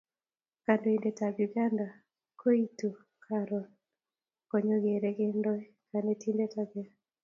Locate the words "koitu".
2.39-2.89